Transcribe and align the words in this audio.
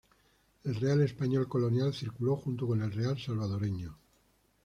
El 0.63 0.73
real 0.77 1.01
español 1.03 1.47
colonial 1.47 1.93
circuló 1.93 2.35
junto 2.35 2.65
con 2.65 2.81
el 2.81 2.91
real 2.91 3.19
salvadoreño. 3.19 3.95